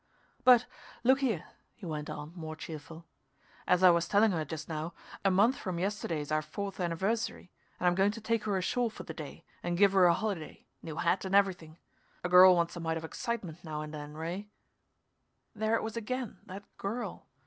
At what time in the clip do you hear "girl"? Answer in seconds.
12.29-12.55, 16.79-17.27